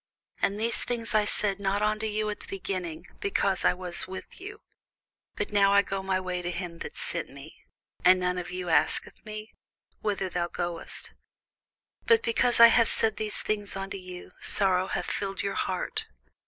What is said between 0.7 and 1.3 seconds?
things I